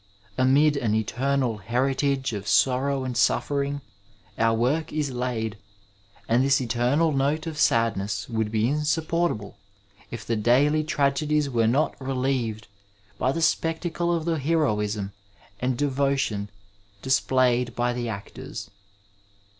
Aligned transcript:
Amid 0.35 0.77
an 0.77 0.95
eternal 0.95 1.57
heritage 1.59 2.33
of 2.33 2.47
sorrow 2.47 3.03
and 3.03 3.15
suffering 3.15 3.81
our 4.39 4.55
work 4.57 4.91
is 4.91 5.11
laid, 5.11 5.59
and 6.27 6.43
this 6.43 6.59
eternal 6.59 7.11
note 7.11 7.45
of 7.45 7.59
sadness 7.59 8.27
would 8.27 8.49
be 8.51 8.67
insupportable 8.67 9.57
if 10.09 10.25
the 10.25 10.35
daily 10.35 10.83
tragedies 10.83 11.51
were 11.51 11.67
not 11.67 12.01
relieved 12.03 12.67
by 13.19 13.31
the 13.31 13.43
spectacle 13.43 14.11
of 14.11 14.25
the 14.25 14.39
heroism 14.39 15.13
and 15.59 15.77
devotion 15.77 16.49
displayed 17.03 17.75
by 17.75 17.93
the 17.93 18.09
actors. 18.09 18.71